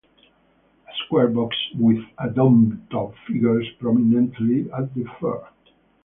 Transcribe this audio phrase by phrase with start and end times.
[0.89, 5.47] A square box with a domed top figures prominently at the fair.